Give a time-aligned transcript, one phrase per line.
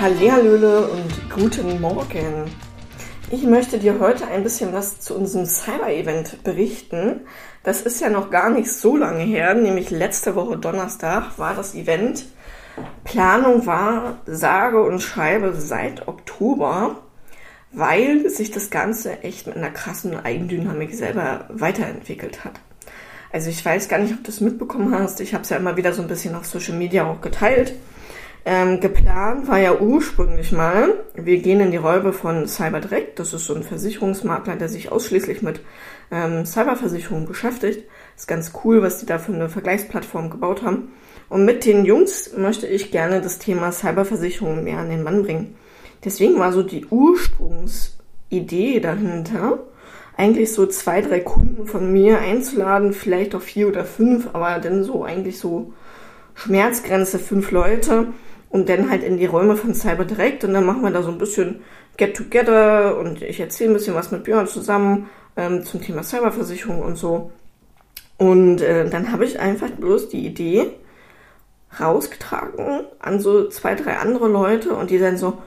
[0.00, 2.50] Hallihallöle und guten Morgen.
[3.30, 7.20] Ich möchte dir heute ein bisschen was zu unserem Cyber-Event berichten.
[7.64, 11.74] Das ist ja noch gar nicht so lange her, nämlich letzte Woche Donnerstag war das
[11.74, 12.24] Event.
[13.04, 16.96] Planung war sage und schreibe seit Oktober,
[17.70, 22.58] weil sich das Ganze echt mit einer krassen Eigendynamik selber weiterentwickelt hat.
[23.34, 25.20] Also ich weiß gar nicht, ob du es mitbekommen hast.
[25.20, 27.74] Ich habe es ja immer wieder so ein bisschen auf Social Media auch geteilt.
[28.44, 33.18] Ähm, geplant war ja ursprünglich mal, wir gehen in die Räume von CyberDirect.
[33.18, 35.60] Das ist so ein Versicherungsmakler, der sich ausschließlich mit
[36.10, 37.84] ähm, Cyberversicherungen beschäftigt.
[38.16, 40.92] Ist ganz cool, was die da für eine Vergleichsplattform gebaut haben.
[41.28, 45.56] Und mit den Jungs möchte ich gerne das Thema Cyberversicherung mehr an den Mann bringen.
[46.04, 49.58] Deswegen war so die Ursprungsidee dahinter,
[50.16, 54.82] eigentlich so zwei, drei Kunden von mir einzuladen, vielleicht auch vier oder fünf, aber dann
[54.82, 55.72] so eigentlich so
[56.34, 58.08] Schmerzgrenze fünf Leute
[58.50, 61.10] und dann halt in die Räume von Cyber direkt und dann machen wir da so
[61.10, 61.62] ein bisschen
[61.96, 66.82] Get Together und ich erzähle ein bisschen was mit Björn zusammen ähm, zum Thema Cyberversicherung
[66.82, 67.30] und so.
[68.18, 70.72] Und äh, dann habe ich einfach bloß die Idee
[71.78, 75.38] rausgetragen an so zwei, drei andere Leute und die dann so,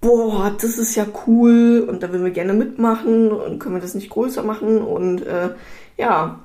[0.00, 3.94] boah, das ist ja cool und da würden wir gerne mitmachen und können wir das
[3.94, 5.50] nicht größer machen und äh,
[5.96, 6.38] ja,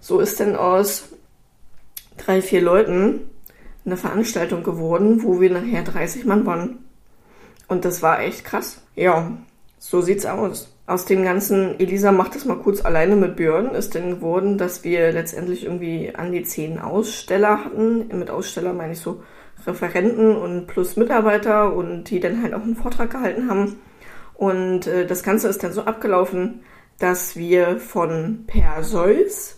[0.00, 1.10] so ist dann aus
[2.16, 3.20] drei, vier Leuten
[3.84, 6.78] eine Veranstaltung geworden, wo wir nachher 30 Mann waren.
[7.68, 8.82] Und das war echt krass.
[8.94, 9.32] Ja,
[9.78, 10.68] so sieht's aus.
[10.86, 14.84] Aus dem ganzen, Elisa macht das mal kurz alleine mit Björn, ist dann geworden, dass
[14.84, 18.08] wir letztendlich irgendwie an die zehn Aussteller hatten.
[18.18, 19.22] Mit Aussteller meine ich so
[19.66, 23.76] Referenten und plus Mitarbeiter und die dann halt auch einen Vortrag gehalten haben.
[24.34, 26.62] Und äh, das Ganze ist dann so abgelaufen,
[26.98, 29.56] dass wir von Perseus,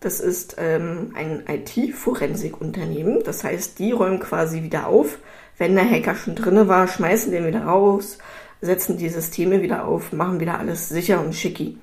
[0.00, 5.18] das ist ähm, ein IT-Forensikunternehmen, das heißt, die räumen quasi wieder auf.
[5.56, 8.18] Wenn der Hacker schon drinne war, schmeißen den wieder raus,
[8.60, 11.78] setzen die Systeme wieder auf, machen wieder alles sicher und schicki.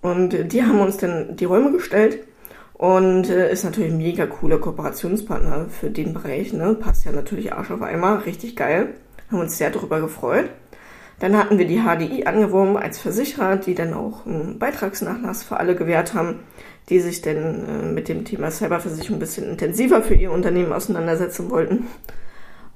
[0.00, 2.26] Und äh, die haben uns dann die Räume gestellt
[2.74, 6.52] und äh, ist natürlich ein mega cooler Kooperationspartner für den Bereich.
[6.52, 6.74] Ne?
[6.74, 8.94] Passt ja natürlich Arsch auf Eimer, richtig geil.
[9.30, 10.50] Haben uns sehr darüber gefreut.
[11.20, 15.76] Dann hatten wir die HDI angeworben als Versicherer, die dann auch einen Beitragsnachlass für alle
[15.76, 16.40] gewährt haben,
[16.88, 21.50] die sich dann äh, mit dem Thema Cyberversicherung ein bisschen intensiver für ihr Unternehmen auseinandersetzen
[21.50, 21.86] wollten.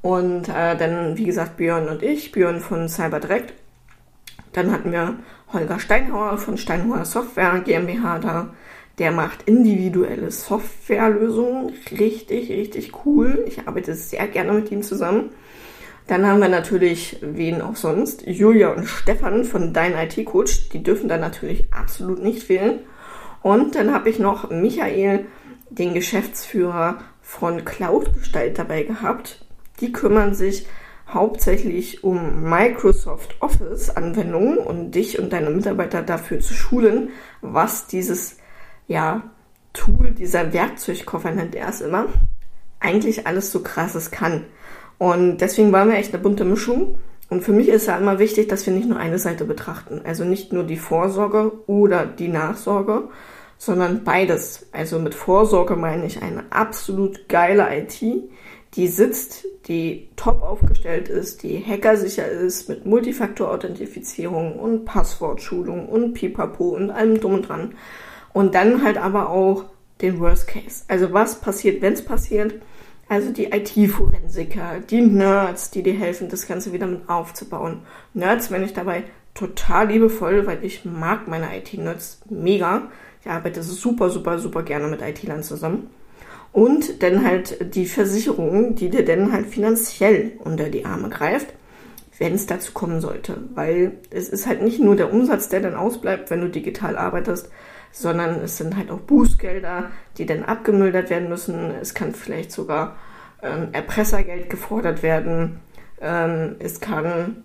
[0.02, 3.52] Und äh, dann, wie gesagt, Björn und ich, Björn von CyberDirect.
[4.52, 5.16] Dann hatten wir
[5.52, 8.54] Holger Steinhauer von Steinhauer Software GmbH da,
[8.98, 11.72] der macht individuelle Softwarelösungen.
[11.90, 13.44] Richtig, richtig cool.
[13.46, 15.30] Ich arbeite sehr gerne mit ihm zusammen.
[16.06, 20.70] Dann haben wir natürlich, wen auch sonst, Julia und Stefan von Dein IT-Coach.
[20.70, 22.80] Die dürfen da natürlich absolut nicht fehlen.
[23.42, 25.26] Und dann habe ich noch Michael,
[25.70, 29.44] den Geschäftsführer von Cloud-Gestalt dabei gehabt.
[29.80, 30.66] Die kümmern sich
[31.08, 37.10] hauptsächlich um Microsoft Office Anwendungen und dich und deine Mitarbeiter dafür zu schulen,
[37.40, 38.38] was dieses
[38.88, 39.22] ja,
[39.72, 42.06] Tool, dieser Werkzeugkoffer nennt er es immer,
[42.80, 44.44] eigentlich alles so krasses kann.
[44.98, 46.98] Und deswegen waren wir echt eine bunte Mischung.
[47.28, 50.00] Und für mich ist ja immer wichtig, dass wir nicht nur eine Seite betrachten.
[50.04, 53.08] Also nicht nur die Vorsorge oder die Nachsorge,
[53.58, 54.66] sondern beides.
[54.72, 58.00] Also mit Vorsorge meine ich eine absolut geile IT,
[58.74, 66.68] die sitzt, die top aufgestellt ist, die hackersicher ist, mit Multifaktor-Authentifizierung und Passwortschulung und Pipapo
[66.68, 67.74] und allem drum und dran.
[68.32, 69.64] Und dann halt aber auch
[70.02, 70.84] den Worst Case.
[70.88, 72.54] Also was passiert, wenn es passiert?
[73.08, 77.82] Also die IT-Forensiker, die Nerds, die dir helfen, das Ganze wieder mit aufzubauen.
[78.14, 82.90] Nerds wenn ich dabei total liebevoll, weil ich mag meine IT-Nerds mega.
[83.20, 85.90] Ich arbeite super, super, super gerne mit IT-Lern zusammen.
[86.52, 91.48] Und dann halt die Versicherung, die dir dann halt finanziell unter die Arme greift,
[92.18, 93.36] wenn es dazu kommen sollte.
[93.54, 97.50] Weil es ist halt nicht nur der Umsatz, der dann ausbleibt, wenn du digital arbeitest,
[97.96, 101.70] sondern es sind halt auch Bußgelder, die dann abgemildert werden müssen.
[101.80, 102.96] Es kann vielleicht sogar
[103.42, 105.60] ähm, Erpressergeld gefordert werden.
[106.00, 107.44] Ähm, es kann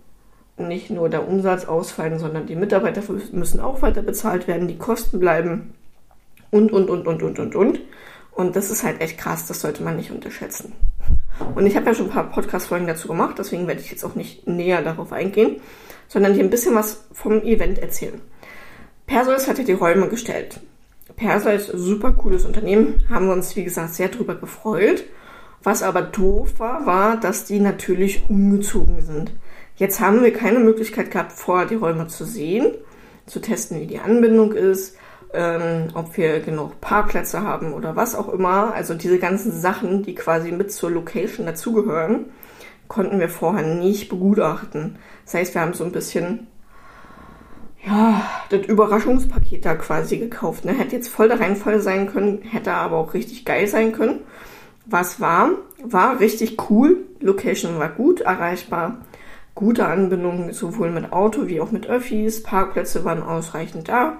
[0.57, 3.01] nicht nur der Umsatz ausfallen, sondern die Mitarbeiter
[3.31, 5.73] müssen auch weiter bezahlt werden, die Kosten bleiben
[6.49, 7.79] und, und, und, und, und, und, und.
[8.33, 10.73] Und das ist halt echt krass, das sollte man nicht unterschätzen.
[11.55, 14.15] Und ich habe ja schon ein paar Podcast-Folgen dazu gemacht, deswegen werde ich jetzt auch
[14.15, 15.61] nicht näher darauf eingehen,
[16.09, 18.19] sondern hier ein bisschen was vom Event erzählen.
[19.11, 20.61] Perseus hatte die Räume gestellt.
[21.17, 25.03] Perseus, super cooles Unternehmen, haben wir uns, wie gesagt, sehr drüber gefreut.
[25.61, 29.33] Was aber doof war, war, dass die natürlich umgezogen sind.
[29.75, 32.73] Jetzt haben wir keine Möglichkeit gehabt, vorher die Räume zu sehen,
[33.25, 34.95] zu testen, wie die Anbindung ist,
[35.33, 38.73] ähm, ob wir genug Parkplätze haben oder was auch immer.
[38.73, 42.27] Also diese ganzen Sachen, die quasi mit zur Location dazugehören,
[42.87, 44.99] konnten wir vorher nicht begutachten.
[45.25, 46.47] Das heißt, wir haben so ein bisschen
[47.85, 50.65] ja, das Überraschungspaket da quasi gekauft.
[50.65, 50.73] Ne?
[50.73, 54.19] Hätte jetzt voll der Reinfall sein können, hätte aber auch richtig geil sein können.
[54.85, 55.51] Was war?
[55.83, 56.97] War richtig cool.
[57.19, 58.97] Location war gut erreichbar.
[59.55, 62.43] Gute Anbindung sowohl mit Auto wie auch mit Öffis.
[62.43, 64.17] Parkplätze waren ausreichend da.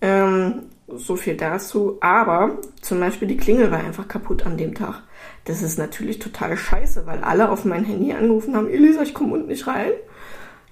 [0.00, 1.98] Ähm, so viel dazu.
[2.00, 5.02] Aber zum Beispiel die Klingel war einfach kaputt an dem Tag.
[5.44, 9.34] Das ist natürlich total scheiße, weil alle auf mein Handy angerufen haben, Elisa, ich komme
[9.34, 9.92] unten nicht rein.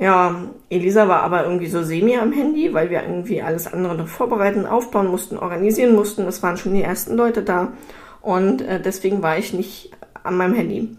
[0.00, 0.34] Ja,
[0.70, 4.64] Elisa war aber irgendwie so semi am Handy, weil wir irgendwie alles andere noch vorbereiten,
[4.64, 6.26] aufbauen mussten, organisieren mussten.
[6.26, 7.74] Es waren schon die ersten Leute da
[8.22, 9.90] und äh, deswegen war ich nicht
[10.22, 10.96] an meinem Handy.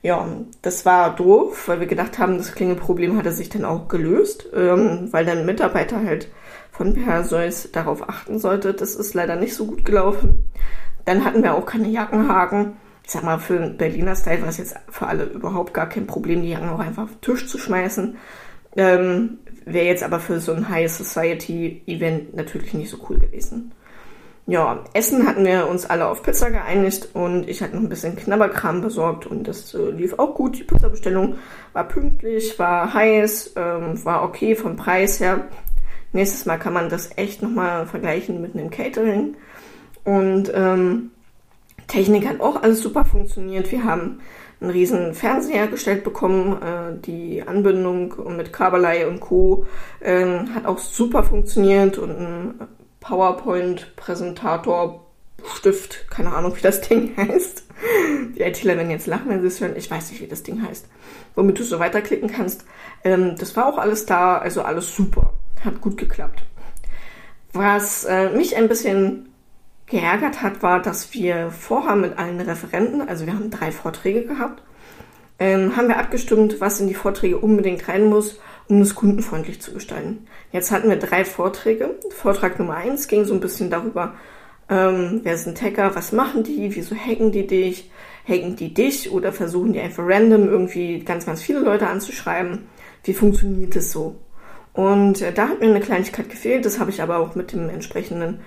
[0.00, 0.26] Ja,
[0.62, 5.08] das war doof, weil wir gedacht haben, das Klingelproblem hatte sich dann auch gelöst, ähm,
[5.10, 6.28] weil dann Mitarbeiter halt
[6.70, 8.72] von Perseus darauf achten sollte.
[8.72, 10.44] Das ist leider nicht so gut gelaufen.
[11.04, 14.58] Dann hatten wir auch keine Jackenhaken ich sag mal, für einen Berliner Style war es
[14.58, 17.58] jetzt für alle überhaupt gar kein Problem, die Jacken auch einfach auf den Tisch zu
[17.58, 18.16] schmeißen.
[18.76, 23.72] Ähm, Wäre jetzt aber für so ein High Society Event natürlich nicht so cool gewesen.
[24.46, 28.16] Ja, Essen hatten wir uns alle auf Pizza geeinigt und ich hatte noch ein bisschen
[28.16, 30.58] Knabberkram besorgt und das äh, lief auch gut.
[30.58, 31.36] Die Pizzabestellung
[31.72, 35.44] war pünktlich, war heiß, ähm, war okay vom Preis her.
[36.12, 39.36] Nächstes Mal kann man das echt nochmal vergleichen mit einem Catering.
[40.04, 41.12] Und ähm,
[41.92, 43.70] Technik hat auch alles super funktioniert.
[43.70, 44.20] Wir haben
[44.62, 46.56] einen riesen Fernseher gestellt bekommen.
[46.62, 49.66] Äh, die Anbindung mit Kabelei und Co.
[50.00, 50.24] Äh,
[50.54, 52.54] hat auch super funktioniert und ein
[53.00, 55.06] PowerPoint-Präsentator
[55.56, 57.64] Stift, keine Ahnung, wie das Ding heißt.
[58.36, 59.76] Die ITler werden jetzt lachen, wenn sie es hören.
[59.76, 60.88] Ich weiß nicht, wie das Ding heißt.
[61.34, 62.64] Womit du so weiterklicken kannst.
[63.04, 65.34] Ähm, das war auch alles da, also alles super.
[65.62, 66.42] Hat gut geklappt.
[67.52, 69.31] Was äh, mich ein bisschen
[69.92, 74.62] geärgert hat, war, dass wir vorher mit allen Referenten, also wir haben drei Vorträge gehabt,
[75.38, 79.74] ähm, haben wir abgestimmt, was in die Vorträge unbedingt rein muss, um es kundenfreundlich zu
[79.74, 80.26] gestalten.
[80.50, 81.90] Jetzt hatten wir drei Vorträge.
[82.10, 84.14] Vortrag Nummer eins ging so ein bisschen darüber,
[84.70, 87.90] ähm, wer sind Hacker, was machen die, wieso hacken die dich,
[88.26, 92.66] hacken die dich oder versuchen die einfach random irgendwie ganz, ganz viele Leute anzuschreiben.
[93.04, 94.16] Wie funktioniert das so?
[94.72, 97.68] Und äh, da hat mir eine Kleinigkeit gefehlt, das habe ich aber auch mit dem
[97.68, 98.40] entsprechenden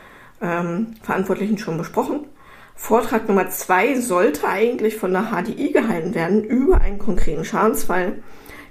[0.46, 2.28] ähm, Verantwortlichen schon besprochen.
[2.76, 8.22] Vortrag Nummer zwei sollte eigentlich von der HDI gehalten werden über einen konkreten Schadensfall,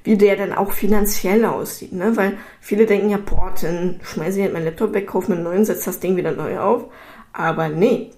[0.04, 1.92] wie der dann auch finanziell aussieht.
[1.92, 2.16] Ne?
[2.16, 5.44] Weil viele denken ja, boah, dann schmeiße ich halt meinen Laptop weg, kaufe mir einen
[5.44, 6.84] neuen, setze das Ding wieder neu auf.
[7.32, 8.10] Aber nee,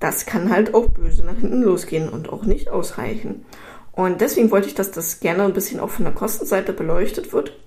[0.00, 3.46] das kann halt auch böse nach hinten losgehen und auch nicht ausreichen.
[3.92, 7.58] Und deswegen wollte ich, dass das gerne ein bisschen auch von der Kostenseite beleuchtet wird,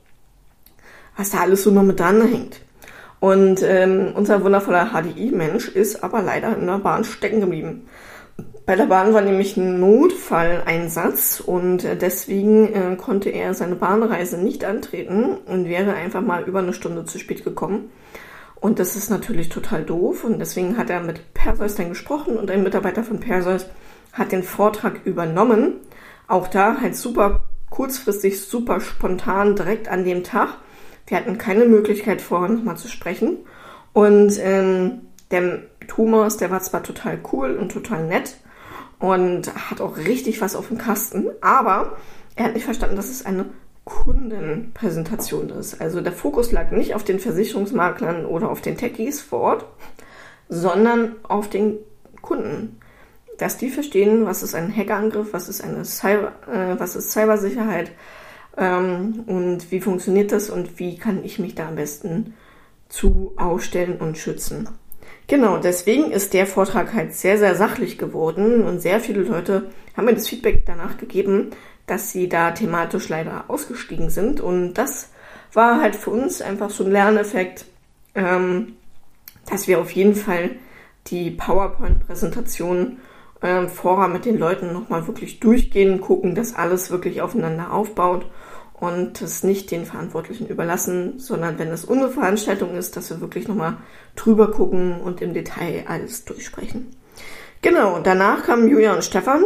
[1.17, 2.61] was da alles so noch mit dran hängt.
[3.21, 7.87] Und ähm, unser wundervoller HDI-Mensch ist aber leider in der Bahn stecken geblieben.
[8.65, 14.65] Bei der Bahn war nämlich ein Notfalleinsatz und deswegen äh, konnte er seine Bahnreise nicht
[14.65, 17.91] antreten und wäre einfach mal über eine Stunde zu spät gekommen.
[18.55, 22.49] Und das ist natürlich total doof und deswegen hat er mit Perseus dann gesprochen und
[22.49, 23.67] ein Mitarbeiter von Perseus
[24.13, 25.75] hat den Vortrag übernommen.
[26.27, 30.57] Auch da halt super kurzfristig, super spontan, direkt an dem Tag.
[31.11, 33.39] Wir hatten keine Möglichkeit vorher nochmal zu sprechen.
[33.91, 38.37] Und ähm, der Thomas, der war zwar total cool und total nett
[38.97, 41.97] und hat auch richtig was auf dem Kasten, aber
[42.37, 43.43] er hat nicht verstanden, dass es eine
[43.83, 45.81] Kundenpräsentation ist.
[45.81, 49.65] Also der Fokus lag nicht auf den Versicherungsmaklern oder auf den Techies vor Ort,
[50.47, 51.77] sondern auf den
[52.21, 52.79] Kunden.
[53.37, 57.91] Dass die verstehen, was ist ein Hackerangriff, was ist eine Cyber, äh, was ist Cybersicherheit,
[58.57, 62.33] ähm, und wie funktioniert das und wie kann ich mich da am besten
[62.89, 64.69] zu aufstellen und schützen.
[65.27, 70.05] Genau, deswegen ist der Vortrag halt sehr, sehr sachlich geworden und sehr viele Leute haben
[70.05, 71.51] mir das Feedback danach gegeben,
[71.87, 75.09] dass sie da thematisch leider ausgestiegen sind und das
[75.53, 77.65] war halt für uns einfach so ein Lerneffekt,
[78.15, 78.73] ähm,
[79.49, 80.51] dass wir auf jeden Fall
[81.07, 82.97] die PowerPoint-Präsentation
[83.41, 88.25] ähm, vorher mit den Leuten nochmal wirklich durchgehen, gucken, dass alles wirklich aufeinander aufbaut
[88.81, 93.47] und es nicht den Verantwortlichen überlassen, sondern wenn es unsere Veranstaltung ist, dass wir wirklich
[93.47, 93.77] nochmal
[94.15, 96.87] drüber gucken und im Detail alles durchsprechen.
[97.61, 99.43] Genau, danach kamen Julia und Stefan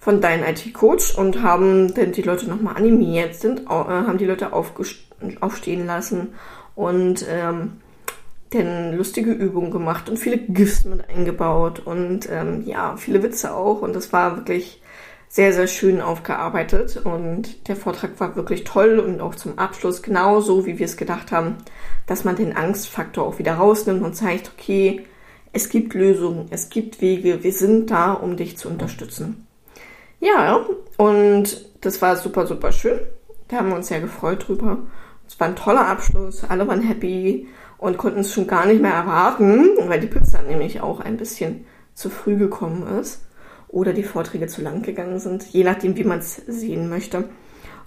[0.00, 4.54] von Dein IT-Coach und haben dann die Leute nochmal animiert, sind, äh, haben die Leute
[4.54, 6.32] aufstehen lassen
[6.74, 7.72] und ähm,
[8.48, 13.82] dann lustige Übungen gemacht und viele GIFs mit eingebaut und ähm, ja, viele Witze auch
[13.82, 14.80] und das war wirklich
[15.28, 20.64] sehr, sehr schön aufgearbeitet und der Vortrag war wirklich toll und auch zum Abschluss genauso,
[20.66, 21.56] wie wir es gedacht haben,
[22.06, 25.04] dass man den Angstfaktor auch wieder rausnimmt und zeigt, okay,
[25.52, 29.46] es gibt Lösungen, es gibt Wege, wir sind da, um dich zu unterstützen.
[30.20, 30.64] Ja,
[30.96, 33.00] Und das war super, super schön.
[33.48, 34.78] Da haben wir uns sehr gefreut drüber.
[35.26, 38.94] Es war ein toller Abschluss, alle waren happy und konnten es schon gar nicht mehr
[38.94, 43.23] erwarten, weil die Pizza nämlich auch ein bisschen zu früh gekommen ist
[43.74, 47.24] oder die Vorträge zu lang gegangen sind, je nachdem, wie man es sehen möchte.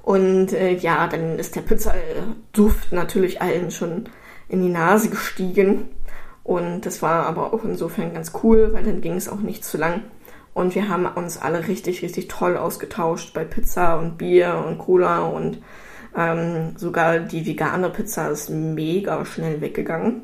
[0.04, 4.10] Und äh, ja, dann ist der Pizzaduft natürlich allen schon
[4.50, 5.90] in die Nase gestiegen.
[6.44, 9.78] Und das war aber auch insofern ganz cool, weil dann ging es auch nicht zu
[9.78, 10.04] lang.
[10.54, 15.20] Und wir haben uns alle richtig, richtig toll ausgetauscht bei Pizza und Bier und Cola
[15.28, 15.62] und
[16.18, 20.24] ähm, sogar die vegane Pizza ist mega schnell weggegangen.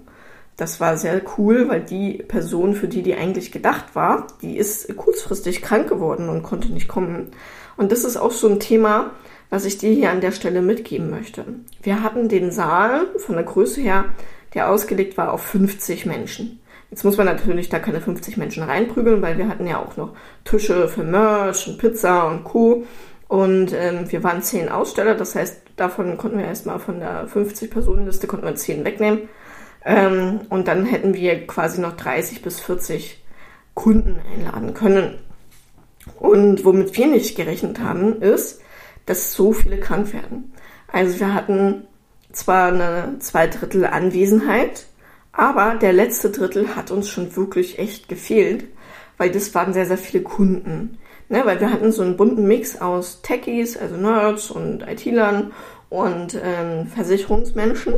[0.58, 4.96] Das war sehr cool, weil die Person, für die die eigentlich gedacht war, die ist
[4.96, 7.32] kurzfristig krank geworden und konnte nicht kommen.
[7.76, 9.12] Und das ist auch so ein Thema,
[9.50, 11.46] was ich dir hier an der Stelle mitgeben möchte.
[11.82, 14.06] Wir hatten den Saal von der Größe her,
[14.54, 16.60] der ausgelegt war auf 50 Menschen.
[16.92, 20.14] Jetzt muss man natürlich da keine 50 Menschen reinprügeln, weil wir hatten ja auch noch
[20.46, 22.84] Tische für Merch und Pizza und Co.
[23.28, 28.28] Und ähm, wir waren zehn Aussteller, das heißt, davon konnten wir erstmal von der 50-Personen-Liste
[28.28, 29.28] konnten wir zehn wegnehmen.
[29.86, 33.24] Ähm, und dann hätten wir quasi noch 30 bis 40
[33.74, 35.20] Kunden einladen können.
[36.20, 38.62] Und womit wir nicht gerechnet haben, ist,
[39.06, 40.54] dass so viele krank werden.
[40.92, 41.88] Also wir hatten
[42.32, 44.86] zwar eine zwei Drittel Anwesenheit,
[45.32, 48.66] aber der letzte Drittel hat uns schon wirklich echt gefehlt,
[49.18, 50.98] weil das waren sehr, sehr viele Kunden.
[51.30, 55.52] Ne, weil wir hatten so einen bunten Mix aus Techies, also Nerds und IT-Lern
[55.90, 57.96] und ähm, Versicherungsmenschen.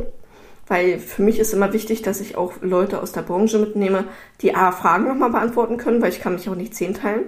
[0.68, 4.04] Weil für mich ist immer wichtig, dass ich auch Leute aus der Branche mitnehme,
[4.40, 7.26] die A, Fragen nochmal beantworten können, weil ich kann mich auch nicht zehn teilen.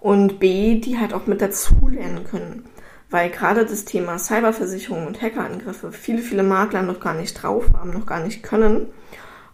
[0.00, 2.64] Und B, die halt auch mit dazu lernen können.
[3.08, 7.92] Weil gerade das Thema Cyberversicherung und Hackerangriffe viele, viele Makler noch gar nicht drauf haben,
[7.92, 8.86] noch gar nicht können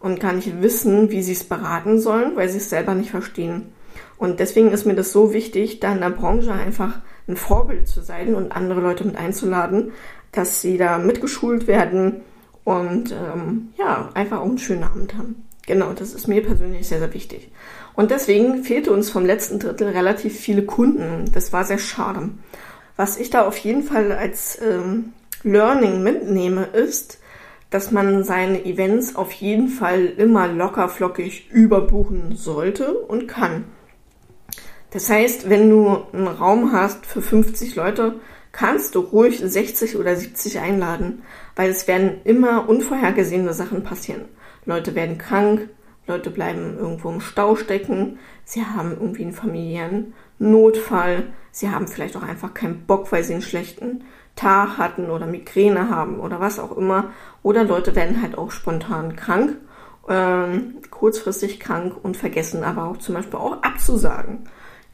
[0.00, 3.72] und gar nicht wissen, wie sie es beraten sollen, weil sie es selber nicht verstehen.
[4.16, 8.00] Und deswegen ist mir das so wichtig, da in der Branche einfach ein Vorbild zu
[8.00, 9.92] sein und andere Leute mit einzuladen,
[10.32, 12.22] dass sie da mitgeschult werden
[12.68, 15.46] und ähm, ja, einfach auch einen schönen Abend haben.
[15.66, 17.50] Genau, das ist mir persönlich sehr, sehr wichtig.
[17.94, 21.24] Und deswegen fehlte uns vom letzten Drittel relativ viele Kunden.
[21.32, 22.28] Das war sehr schade.
[22.94, 27.20] Was ich da auf jeden Fall als ähm, Learning mitnehme, ist,
[27.70, 33.64] dass man seine Events auf jeden Fall immer locker flockig überbuchen sollte und kann.
[34.90, 38.16] Das heißt, wenn du einen Raum hast für 50 Leute,
[38.52, 41.22] kannst du ruhig 60 oder 70 einladen,
[41.58, 44.26] weil es werden immer unvorhergesehene Sachen passieren.
[44.64, 45.68] Leute werden krank,
[46.06, 52.16] Leute bleiben irgendwo im Stau stecken, sie haben irgendwie einen familiären Notfall, sie haben vielleicht
[52.16, 54.04] auch einfach keinen Bock, weil sie einen schlechten
[54.36, 57.10] Tag hatten oder Migräne haben oder was auch immer.
[57.42, 59.56] Oder Leute werden halt auch spontan krank,
[60.08, 64.44] ähm, kurzfristig krank und vergessen aber auch zum Beispiel auch abzusagen.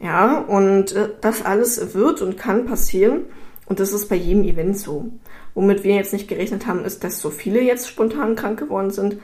[0.00, 3.26] Ja, und äh, das alles wird und kann passieren.
[3.66, 5.10] Und das ist bei jedem Event so.
[5.54, 9.18] Womit wir jetzt nicht gerechnet haben, ist, dass so viele jetzt spontan krank geworden sind.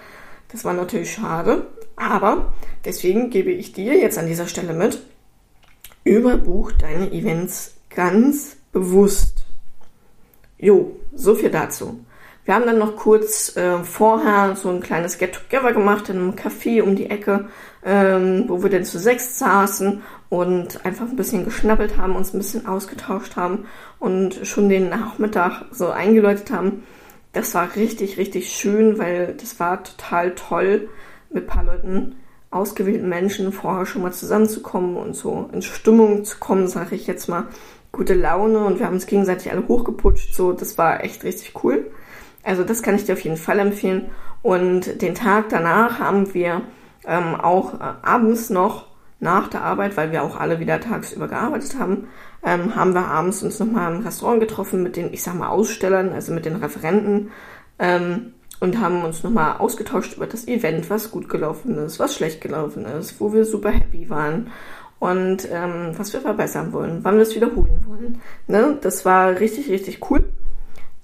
[0.52, 1.66] Das war natürlich schade.
[1.96, 2.52] Aber
[2.84, 5.00] deswegen gebe ich dir jetzt an dieser Stelle mit,
[6.04, 9.44] überbuch deine Events ganz bewusst.
[10.58, 12.00] Jo, so viel dazu.
[12.44, 16.82] Wir haben dann noch kurz äh, vorher so ein kleines Get-Together gemacht in einem Café
[16.82, 17.48] um die Ecke,
[17.84, 22.38] ähm, wo wir dann zu sechs saßen und einfach ein bisschen geschnappelt haben, uns ein
[22.38, 23.66] bisschen ausgetauscht haben
[23.98, 26.84] und schon den Nachmittag so eingeläutet haben.
[27.32, 30.88] Das war richtig, richtig schön, weil das war total toll,
[31.30, 32.16] mit ein paar Leuten,
[32.50, 37.28] ausgewählten Menschen vorher schon mal zusammenzukommen und so in Stimmung zu kommen, sage ich jetzt
[37.28, 37.44] mal.
[37.92, 40.34] Gute Laune und wir haben uns gegenseitig alle hochgeputscht.
[40.34, 41.90] So, das war echt richtig cool.
[42.42, 44.10] Also das kann ich dir auf jeden Fall empfehlen.
[44.42, 46.62] Und den Tag danach haben wir
[47.04, 48.89] ähm, auch äh, abends noch
[49.20, 52.08] nach der Arbeit, weil wir auch alle wieder tagsüber gearbeitet haben,
[52.42, 56.12] ähm, haben wir abends uns nochmal im Restaurant getroffen mit den, ich sag mal, Ausstellern,
[56.12, 57.30] also mit den Referenten
[57.78, 62.40] ähm, und haben uns nochmal ausgetauscht über das Event, was gut gelaufen ist, was schlecht
[62.40, 64.50] gelaufen ist, wo wir super happy waren
[64.98, 68.20] und ähm, was wir verbessern wollen, wann wir es wiederholen wollen.
[68.46, 68.78] Ne?
[68.80, 70.24] Das war richtig, richtig cool.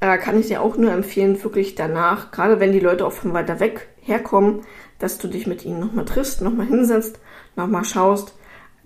[0.00, 3.32] Äh, kann ich dir auch nur empfehlen, wirklich danach, gerade wenn die Leute auch von
[3.32, 4.60] weiter weg herkommen,
[4.98, 7.18] dass du dich mit ihnen nochmal triffst, nochmal hinsetzt,
[7.56, 8.34] nochmal schaust,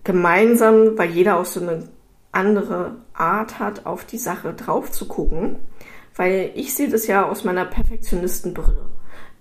[0.05, 1.89] gemeinsam, weil jeder auch so eine
[2.33, 5.57] andere Art hat, auf die Sache drauf zu gucken.
[6.17, 8.87] Weil ich sehe das ja aus meiner Perfektionistenbrille.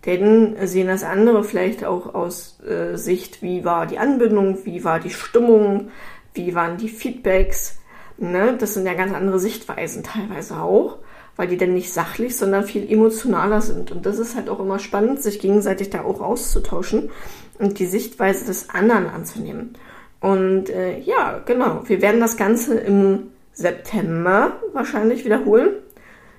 [0.06, 5.00] Denn sehen das andere vielleicht auch aus äh, Sicht, wie war die Anbindung, wie war
[5.00, 5.90] die Stimmung,
[6.34, 7.80] wie waren die Feedbacks.
[8.18, 8.56] Ne?
[8.58, 11.00] Das sind ja ganz andere Sichtweisen teilweise auch
[11.40, 13.94] weil die dann nicht sachlich, sondern viel emotionaler sind.
[13.94, 17.12] Und das ist halt auch immer spannend, sich gegenseitig da auch auszutauschen
[17.60, 19.78] und die Sichtweise des anderen anzunehmen.
[20.20, 25.70] Und äh, ja, genau, wir werden das Ganze im September wahrscheinlich wiederholen.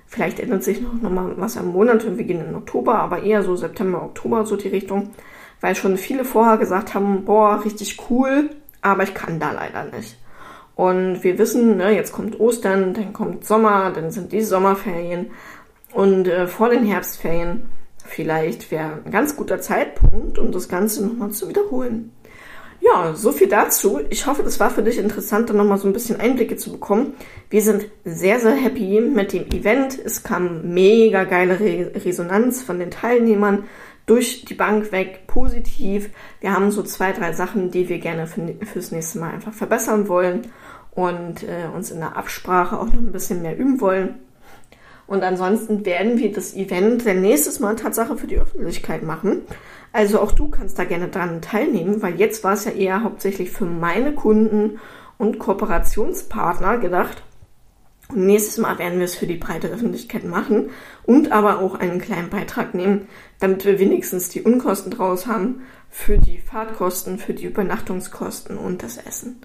[0.05, 3.23] Vielleicht ändert sich noch, noch mal was am Monat und wir gehen in Oktober, aber
[3.23, 5.09] eher so September, Oktober, so die Richtung.
[5.61, 8.51] Weil schon viele vorher gesagt haben, boah, richtig cool,
[8.83, 10.20] aber ich kann da leider nicht.
[10.81, 15.27] Und wir wissen, ne, jetzt kommt Ostern, dann kommt Sommer, dann sind die Sommerferien.
[15.93, 17.69] Und äh, vor den Herbstferien
[18.03, 22.11] vielleicht wäre ein ganz guter Zeitpunkt, um das Ganze nochmal zu wiederholen.
[22.79, 23.99] Ja, so viel dazu.
[24.09, 27.13] Ich hoffe, das war für dich interessant, da nochmal so ein bisschen Einblicke zu bekommen.
[27.51, 29.99] Wir sind sehr, sehr happy mit dem Event.
[30.03, 33.65] Es kam mega geile Re Resonanz von den Teilnehmern
[34.07, 36.09] durch die Bank weg, positiv.
[36.39, 40.07] Wir haben so zwei, drei Sachen, die wir gerne für, fürs nächste Mal einfach verbessern
[40.07, 40.47] wollen
[40.91, 44.19] und äh, uns in der Absprache auch noch ein bisschen mehr üben wollen.
[45.07, 49.41] Und ansonsten werden wir das Event dann nächstes Mal Tatsache für die Öffentlichkeit machen.
[49.91, 53.51] Also auch du kannst da gerne dran teilnehmen, weil jetzt war es ja eher hauptsächlich
[53.51, 54.79] für meine Kunden
[55.17, 57.23] und Kooperationspartner gedacht.
[58.07, 60.69] Und nächstes Mal werden wir es für die breite Öffentlichkeit machen
[61.03, 63.07] und aber auch einen kleinen Beitrag nehmen,
[63.39, 68.97] damit wir wenigstens die Unkosten draus haben für die Fahrtkosten, für die Übernachtungskosten und das
[68.97, 69.41] Essen.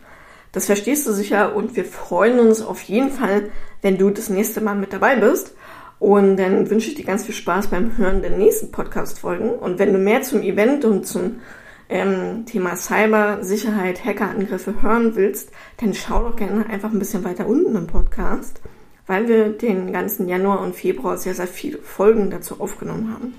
[0.52, 3.50] Das verstehst du sicher und wir freuen uns auf jeden Fall,
[3.82, 5.54] wenn du das nächste Mal mit dabei bist.
[5.98, 9.50] Und dann wünsche ich dir ganz viel Spaß beim Hören der nächsten Podcast-Folgen.
[9.50, 11.40] Und wenn du mehr zum Event und zum
[11.88, 17.76] ähm, Thema Cybersicherheit, Hackerangriffe hören willst, dann schau doch gerne einfach ein bisschen weiter unten
[17.76, 18.60] im Podcast,
[19.06, 23.34] weil wir den ganzen Januar und Februar sehr, sehr viele Folgen dazu aufgenommen haben.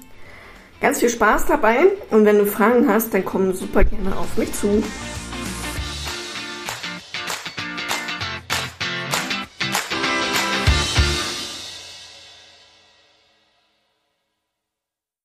[0.79, 4.53] Ganz viel Spaß dabei und wenn du Fragen hast, dann komm super gerne auf mich
[4.53, 4.83] zu.